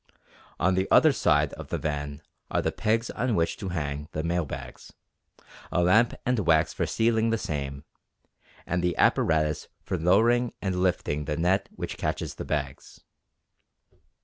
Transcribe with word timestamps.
On 0.59 0.73
the 0.73 0.87
other 0.89 1.11
side 1.11 1.53
of 1.53 1.67
the 1.67 1.77
van 1.77 2.23
are 2.49 2.63
the 2.63 2.71
pegs 2.71 3.11
on 3.11 3.35
which 3.35 3.55
to 3.57 3.69
hang 3.69 4.09
the 4.13 4.23
mail 4.23 4.45
bags, 4.45 4.91
a 5.71 5.83
lamp 5.83 6.15
and 6.25 6.39
wax 6.39 6.73
for 6.73 6.87
sealing 6.87 7.29
the 7.29 7.37
same, 7.37 7.83
and 8.65 8.81
the 8.83 8.97
apparatus 8.97 9.67
for 9.83 9.99
lowering 9.99 10.53
and 10.59 10.81
lifting 10.81 11.25
the 11.25 11.37
net 11.37 11.69
which 11.75 11.99
catches 11.99 12.33
the 12.33 12.45
bags. 12.45 13.01